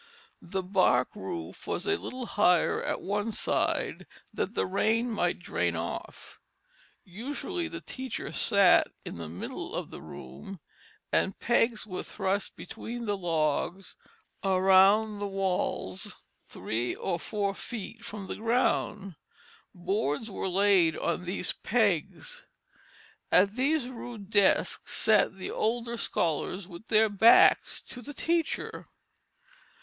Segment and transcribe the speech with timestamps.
[0.41, 5.75] The bark roof was a little higher at one side that the rain might drain
[5.75, 6.39] off.
[7.03, 10.59] Usually the teacher sat in the middle of the room,
[11.11, 13.95] and pegs were thrust between the logs
[14.43, 16.15] around the walls,
[16.47, 19.13] three or four feet from the ground;
[19.75, 22.43] boards were laid on these pegs;
[23.31, 28.87] at these rude desks sat the older scholars with their backs to the teacher.